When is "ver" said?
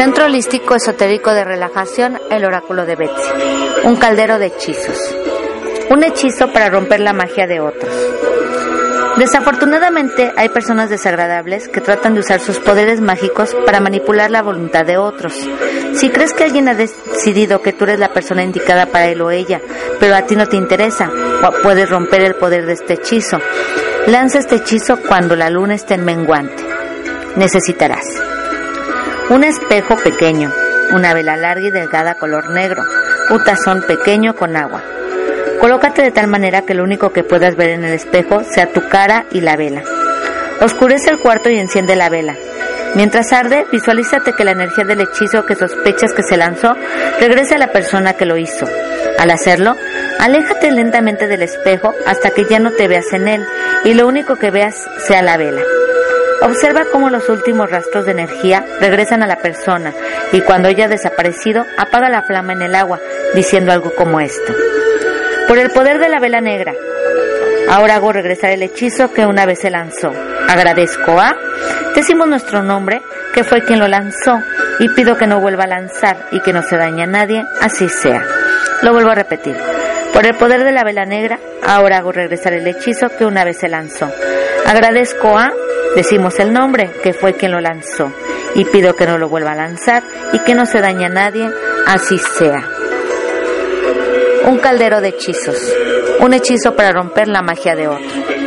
37.54-37.70